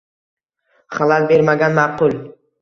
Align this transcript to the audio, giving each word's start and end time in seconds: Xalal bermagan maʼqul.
Xalal 0.95 1.23
bermagan 1.33 1.73
maʼqul. 1.77 2.13